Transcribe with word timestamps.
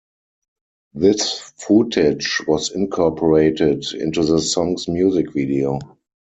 This 0.95 1.37
footage 1.39 2.41
was 2.47 2.71
incorporated 2.71 3.85
into 3.93 4.23
the 4.25 4.39
song's 4.41 4.87
music 4.87 5.31
video. 5.31 5.77